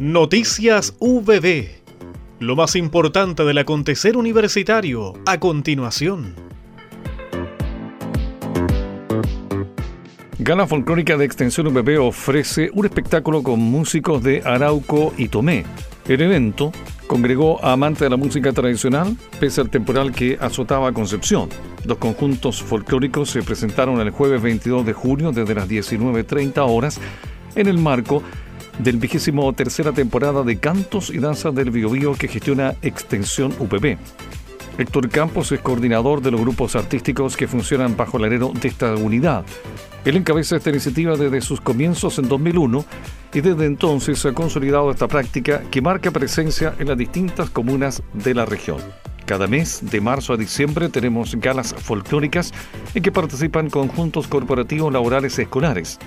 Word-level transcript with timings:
Noticias 0.00 0.94
VB. 0.98 1.68
Lo 2.38 2.56
más 2.56 2.74
importante 2.74 3.44
del 3.44 3.58
acontecer 3.58 4.16
universitario 4.16 5.12
a 5.26 5.38
continuación. 5.38 6.34
Gala 10.38 10.66
Folclórica 10.66 11.18
de 11.18 11.26
Extensión 11.26 11.66
VB 11.74 12.00
ofrece 12.00 12.70
un 12.72 12.86
espectáculo 12.86 13.42
con 13.42 13.60
músicos 13.60 14.22
de 14.22 14.40
Arauco 14.42 15.12
y 15.18 15.28
Tomé. 15.28 15.66
El 16.08 16.22
evento 16.22 16.72
congregó 17.06 17.62
a 17.62 17.72
amantes 17.72 18.00
de 18.00 18.08
la 18.08 18.16
música 18.16 18.54
tradicional, 18.54 19.18
pese 19.38 19.60
al 19.60 19.68
temporal 19.68 20.12
que 20.12 20.38
azotaba 20.40 20.92
Concepción. 20.92 21.50
Los 21.84 21.98
conjuntos 21.98 22.62
folclóricos 22.62 23.28
se 23.28 23.42
presentaron 23.42 24.00
el 24.00 24.08
jueves 24.08 24.40
22 24.40 24.86
de 24.86 24.94
junio 24.94 25.30
desde 25.30 25.54
las 25.54 25.68
19.30 25.68 26.54
horas 26.66 26.98
en 27.54 27.66
el 27.66 27.76
marco 27.76 28.22
del 28.82 28.96
vigésimo 28.96 29.52
tercera 29.52 29.92
temporada 29.92 30.42
de 30.42 30.58
Cantos 30.58 31.10
y 31.10 31.18
Danzas 31.18 31.54
del 31.54 31.70
Biobío 31.70 32.14
que 32.14 32.28
gestiona 32.28 32.74
Extensión 32.82 33.54
UPB. 33.58 33.98
Héctor 34.78 35.10
Campos 35.10 35.52
es 35.52 35.60
coordinador 35.60 36.22
de 36.22 36.30
los 36.30 36.40
grupos 36.40 36.74
artísticos 36.76 37.36
que 37.36 37.46
funcionan 37.46 37.96
bajo 37.96 38.16
el 38.16 38.24
alero 38.24 38.52
de 38.58 38.68
esta 38.68 38.94
unidad. 38.94 39.44
Él 40.04 40.16
encabeza 40.16 40.56
esta 40.56 40.70
iniciativa 40.70 41.16
desde 41.16 41.42
sus 41.42 41.60
comienzos 41.60 42.18
en 42.18 42.28
2001 42.28 42.84
y 43.34 43.40
desde 43.42 43.66
entonces 43.66 44.24
ha 44.24 44.32
consolidado 44.32 44.90
esta 44.90 45.08
práctica 45.08 45.62
que 45.70 45.82
marca 45.82 46.10
presencia 46.10 46.74
en 46.78 46.88
las 46.88 46.96
distintas 46.96 47.50
comunas 47.50 48.02
de 48.14 48.34
la 48.34 48.46
región. 48.46 48.78
Cada 49.26 49.46
mes, 49.46 49.80
de 49.82 50.00
marzo 50.00 50.32
a 50.32 50.36
diciembre, 50.38 50.88
tenemos 50.88 51.36
galas 51.36 51.74
folclóricas 51.74 52.52
en 52.94 53.02
que 53.02 53.12
participan 53.12 53.68
conjuntos 53.68 54.26
corporativos 54.26 54.92
laborales 54.92 55.38
escolares. 55.38 55.98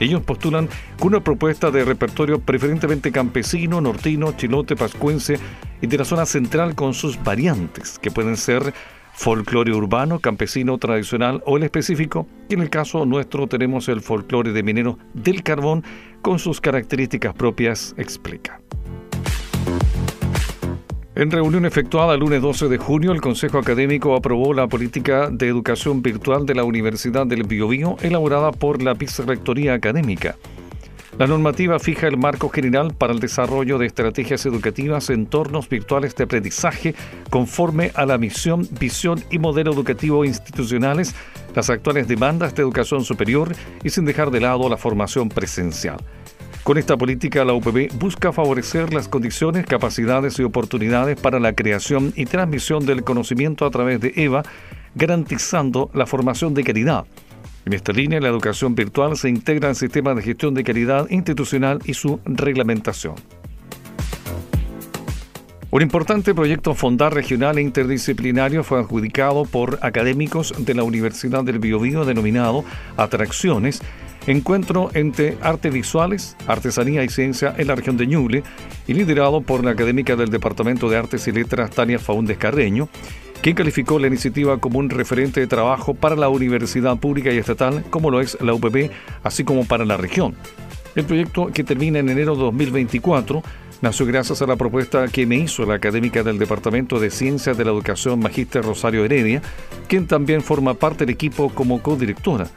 Ellos 0.00 0.22
postulan 0.22 0.68
una 1.02 1.20
propuesta 1.20 1.70
de 1.70 1.84
repertorio 1.84 2.38
preferentemente 2.38 3.10
campesino, 3.10 3.80
nortino, 3.80 4.32
chilote, 4.32 4.76
pascuense 4.76 5.38
y 5.80 5.86
de 5.86 5.98
la 5.98 6.04
zona 6.04 6.24
central 6.24 6.74
con 6.74 6.94
sus 6.94 7.22
variantes, 7.22 7.98
que 7.98 8.10
pueden 8.10 8.36
ser 8.36 8.72
folclore 9.12 9.72
urbano, 9.72 10.20
campesino, 10.20 10.78
tradicional 10.78 11.42
o 11.44 11.56
el 11.56 11.64
específico, 11.64 12.28
y 12.48 12.54
en 12.54 12.60
el 12.60 12.70
caso 12.70 13.04
nuestro 13.04 13.48
tenemos 13.48 13.88
el 13.88 14.00
folclore 14.00 14.52
de 14.52 14.62
minero 14.62 14.98
del 15.14 15.42
carbón 15.42 15.82
con 16.22 16.38
sus 16.38 16.60
características 16.60 17.34
propias, 17.34 17.94
explica. 17.96 18.60
En 21.18 21.32
reunión 21.32 21.66
efectuada 21.66 22.14
el 22.14 22.20
lunes 22.20 22.40
12 22.40 22.68
de 22.68 22.78
junio, 22.78 23.10
el 23.10 23.20
Consejo 23.20 23.58
Académico 23.58 24.14
aprobó 24.14 24.54
la 24.54 24.68
política 24.68 25.30
de 25.32 25.48
educación 25.48 26.00
virtual 26.00 26.46
de 26.46 26.54
la 26.54 26.62
Universidad 26.62 27.26
del 27.26 27.42
Biobío 27.42 27.96
elaborada 28.02 28.52
por 28.52 28.80
la 28.80 28.94
Vicerrectoría 28.94 29.74
Académica. 29.74 30.36
La 31.18 31.26
normativa 31.26 31.80
fija 31.80 32.06
el 32.06 32.18
marco 32.18 32.48
general 32.50 32.94
para 32.94 33.12
el 33.12 33.18
desarrollo 33.18 33.78
de 33.78 33.86
estrategias 33.86 34.46
educativas 34.46 35.10
en 35.10 35.22
entornos 35.22 35.68
virtuales 35.68 36.14
de 36.14 36.22
aprendizaje 36.22 36.94
conforme 37.30 37.90
a 37.96 38.06
la 38.06 38.16
misión, 38.16 38.68
visión 38.78 39.20
y 39.28 39.40
modelo 39.40 39.72
educativo 39.72 40.24
institucionales, 40.24 41.16
las 41.52 41.68
actuales 41.68 42.06
demandas 42.06 42.54
de 42.54 42.62
educación 42.62 43.02
superior 43.02 43.56
y 43.82 43.90
sin 43.90 44.04
dejar 44.04 44.30
de 44.30 44.38
lado 44.38 44.68
la 44.68 44.76
formación 44.76 45.30
presencial. 45.30 45.96
Con 46.68 46.76
esta 46.76 46.98
política, 46.98 47.46
la 47.46 47.54
UPB 47.54 47.98
busca 47.98 48.30
favorecer 48.30 48.92
las 48.92 49.08
condiciones, 49.08 49.64
capacidades 49.64 50.38
y 50.38 50.42
oportunidades 50.42 51.18
para 51.18 51.40
la 51.40 51.54
creación 51.54 52.12
y 52.14 52.26
transmisión 52.26 52.84
del 52.84 53.04
conocimiento 53.04 53.64
a 53.64 53.70
través 53.70 54.02
de 54.02 54.12
EVA, 54.14 54.42
garantizando 54.94 55.90
la 55.94 56.04
formación 56.04 56.52
de 56.52 56.64
calidad. 56.64 57.06
En 57.64 57.72
esta 57.72 57.92
línea, 57.92 58.20
la 58.20 58.28
educación 58.28 58.74
virtual 58.74 59.16
se 59.16 59.30
integra 59.30 59.70
en 59.70 59.76
sistemas 59.76 60.16
de 60.16 60.20
gestión 60.20 60.52
de 60.52 60.62
calidad 60.62 61.08
institucional 61.08 61.78
y 61.86 61.94
su 61.94 62.20
reglamentación. 62.26 63.14
Un 65.70 65.80
importante 65.80 66.34
proyecto 66.34 66.74
fondar 66.74 67.14
regional 67.14 67.56
e 67.56 67.62
interdisciplinario 67.62 68.62
fue 68.62 68.78
adjudicado 68.78 69.46
por 69.46 69.78
académicos 69.80 70.52
de 70.58 70.74
la 70.74 70.82
Universidad 70.82 71.44
del 71.44 71.60
Biobío 71.60 72.04
denominado 72.04 72.62
Atracciones, 72.98 73.80
encuentro 74.30 74.90
entre 74.92 75.38
artes 75.40 75.72
visuales, 75.72 76.36
artesanía 76.46 77.02
y 77.02 77.08
ciencia 77.08 77.54
en 77.56 77.66
la 77.66 77.74
región 77.74 77.96
de 77.96 78.06
Ñuble 78.06 78.42
y 78.86 78.92
liderado 78.92 79.40
por 79.40 79.64
la 79.64 79.70
académica 79.70 80.16
del 80.16 80.28
Departamento 80.28 80.90
de 80.90 80.98
Artes 80.98 81.26
y 81.28 81.32
Letras 81.32 81.70
Tania 81.70 81.98
Faúndez 81.98 82.36
Carreño, 82.36 82.88
quien 83.40 83.56
calificó 83.56 83.98
la 83.98 84.06
iniciativa 84.06 84.58
como 84.58 84.80
un 84.80 84.90
referente 84.90 85.40
de 85.40 85.46
trabajo 85.46 85.94
para 85.94 86.14
la 86.14 86.28
universidad 86.28 86.98
pública 86.98 87.32
y 87.32 87.38
estatal 87.38 87.84
como 87.88 88.10
lo 88.10 88.20
es 88.20 88.36
la 88.42 88.52
UPB, 88.52 88.90
así 89.22 89.44
como 89.44 89.64
para 89.64 89.86
la 89.86 89.96
región. 89.96 90.34
El 90.94 91.04
proyecto, 91.04 91.46
que 91.46 91.64
termina 91.64 91.98
en 92.00 92.08
enero 92.10 92.34
de 92.34 92.42
2024, 92.42 93.42
nació 93.80 94.04
gracias 94.04 94.42
a 94.42 94.46
la 94.46 94.56
propuesta 94.56 95.08
que 95.08 95.24
me 95.26 95.36
hizo 95.36 95.64
la 95.64 95.74
académica 95.74 96.22
del 96.22 96.38
Departamento 96.38 96.98
de 96.98 97.10
Ciencias 97.10 97.56
de 97.56 97.64
la 97.64 97.70
Educación, 97.70 98.18
Magíster 98.18 98.62
Rosario 98.62 99.04
Heredia, 99.04 99.40
quien 99.86 100.06
también 100.06 100.42
forma 100.42 100.74
parte 100.74 101.06
del 101.06 101.14
equipo 101.14 101.50
como 101.50 101.82
codirectora. 101.82 102.48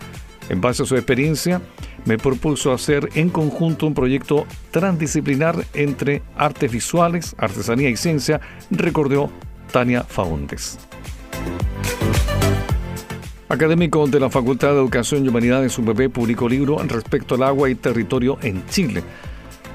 En 0.51 0.59
base 0.59 0.83
a 0.83 0.85
su 0.85 0.97
experiencia, 0.97 1.61
me 2.03 2.17
propuso 2.17 2.73
hacer 2.73 3.07
en 3.15 3.29
conjunto 3.29 3.87
un 3.87 3.93
proyecto 3.93 4.45
transdisciplinar 4.71 5.63
entre 5.73 6.23
artes 6.35 6.69
visuales, 6.69 7.35
artesanía 7.37 7.89
y 7.89 7.95
ciencia, 7.95 8.41
recordó 8.69 9.31
Tania 9.71 10.03
Faundes. 10.03 10.77
Académico 13.47 14.05
de 14.07 14.19
la 14.19 14.29
Facultad 14.29 14.73
de 14.73 14.79
Educación 14.79 15.23
y 15.23 15.29
Humanidades 15.29 15.79
UPB 15.79 16.09
publicó 16.09 16.49
libro 16.49 16.79
respecto 16.83 17.35
al 17.35 17.43
agua 17.43 17.69
y 17.69 17.75
territorio 17.75 18.37
en 18.41 18.65
Chile 18.65 19.03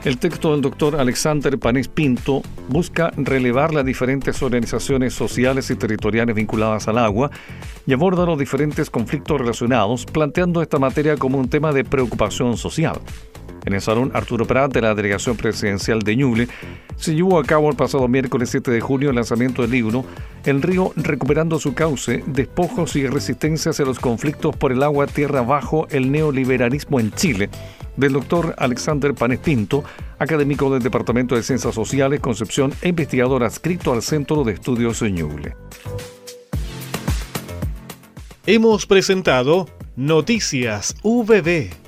el 0.06 0.18
texto 0.18 0.52
del 0.52 0.60
doctor 0.60 1.00
Alexander 1.00 1.58
Panés 1.58 1.88
Pinto 1.88 2.40
busca 2.68 3.12
relevar 3.16 3.74
las 3.74 3.84
diferentes 3.84 4.40
organizaciones 4.40 5.12
sociales 5.12 5.68
y 5.68 5.74
territoriales 5.74 6.36
vinculadas 6.36 6.86
al 6.86 6.98
agua 6.98 7.32
y 7.88 7.92
aborda 7.92 8.24
los 8.24 8.38
diferentes 8.38 8.88
conflictos 8.88 9.40
relacionados, 9.40 10.06
planteando 10.06 10.62
esta 10.62 10.78
materia 10.78 11.16
como 11.16 11.38
un 11.38 11.48
tema 11.48 11.72
de 11.72 11.82
preocupación 11.82 12.56
social. 12.56 13.00
En 13.64 13.72
el 13.72 13.80
Salón 13.80 14.12
Arturo 14.14 14.46
Prat 14.46 14.72
de 14.72 14.80
la 14.80 14.94
Delegación 14.94 15.36
Presidencial 15.36 15.98
de 15.98 16.14
Ñuble 16.14 16.48
se 16.94 17.16
llevó 17.16 17.40
a 17.40 17.44
cabo 17.44 17.68
el 17.68 17.74
pasado 17.74 18.06
miércoles 18.06 18.50
7 18.50 18.70
de 18.70 18.80
junio 18.80 19.10
el 19.10 19.16
lanzamiento 19.16 19.62
del 19.62 19.72
libro 19.72 20.04
El 20.44 20.62
río 20.62 20.92
recuperando 20.94 21.58
su 21.58 21.74
cauce, 21.74 22.22
despojos 22.28 22.94
y 22.94 23.08
resistencias 23.08 23.80
a 23.80 23.84
los 23.84 23.98
conflictos 23.98 24.54
por 24.54 24.70
el 24.70 24.84
agua 24.84 25.08
tierra 25.08 25.42
bajo 25.42 25.88
el 25.90 26.12
neoliberalismo 26.12 27.00
en 27.00 27.10
Chile, 27.10 27.50
del 27.96 28.12
doctor 28.12 28.54
Alexander 28.58 29.14
Panes 29.14 29.38
Pinto, 29.38 29.84
académico 30.18 30.70
del 30.70 30.82
Departamento 30.82 31.34
de 31.34 31.42
Ciencias 31.42 31.74
Sociales, 31.74 32.20
Concepción 32.20 32.72
e 32.82 32.88
investigador 32.88 33.44
adscrito 33.44 33.92
al 33.92 34.02
Centro 34.02 34.44
de 34.44 34.52
Estudios 34.52 35.02
Ñuble. 35.02 35.56
Hemos 38.46 38.86
presentado 38.86 39.66
Noticias 39.96 40.94
VB 41.02 41.85